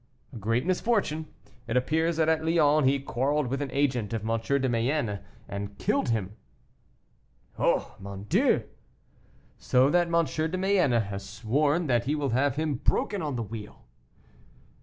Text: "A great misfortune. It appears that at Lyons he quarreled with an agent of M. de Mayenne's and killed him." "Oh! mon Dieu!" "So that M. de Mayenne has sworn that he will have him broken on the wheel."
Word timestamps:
"A 0.33 0.37
great 0.37 0.65
misfortune. 0.65 1.27
It 1.67 1.77
appears 1.77 2.17
that 2.17 2.27
at 2.27 2.43
Lyons 2.43 2.87
he 2.87 2.99
quarreled 2.99 3.45
with 3.45 3.61
an 3.61 3.69
agent 3.69 4.13
of 4.13 4.27
M. 4.27 4.39
de 4.39 4.67
Mayenne's 4.67 5.19
and 5.47 5.77
killed 5.77 6.09
him." 6.09 6.35
"Oh! 7.59 7.95
mon 7.99 8.23
Dieu!" 8.23 8.63
"So 9.59 9.91
that 9.91 10.07
M. 10.11 10.25
de 10.25 10.57
Mayenne 10.57 10.93
has 11.03 11.23
sworn 11.29 11.85
that 11.85 12.05
he 12.05 12.15
will 12.15 12.29
have 12.31 12.55
him 12.55 12.73
broken 12.83 13.21
on 13.21 13.35
the 13.35 13.43
wheel." 13.43 13.85